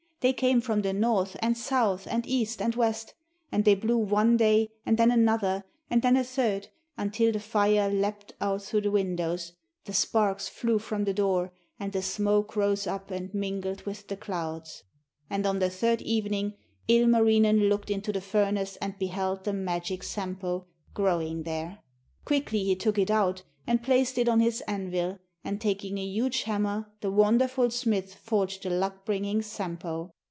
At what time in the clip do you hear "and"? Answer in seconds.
1.39-1.57, 2.05-2.27, 2.61-2.75, 3.51-3.65, 4.85-4.95, 5.89-6.03, 11.79-11.91, 13.09-13.33, 15.27-15.47, 18.75-18.99, 23.65-23.81, 25.43-25.59